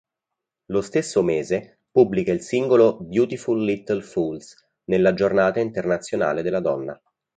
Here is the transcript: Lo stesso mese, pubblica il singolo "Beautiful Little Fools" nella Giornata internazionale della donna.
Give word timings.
Lo 0.71 0.81
stesso 0.81 1.21
mese, 1.21 1.81
pubblica 1.91 2.31
il 2.31 2.41
singolo 2.41 2.97
"Beautiful 3.01 3.63
Little 3.63 4.01
Fools" 4.01 4.55
nella 4.85 5.13
Giornata 5.13 5.59
internazionale 5.59 6.41
della 6.41 6.59
donna. 6.59 6.99